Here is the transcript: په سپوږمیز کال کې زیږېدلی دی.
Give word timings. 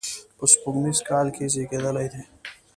په 0.37 0.43
سپوږمیز 0.51 0.99
کال 1.09 1.27
کې 1.35 1.45
زیږېدلی 1.53 2.07
دی. 2.13 2.23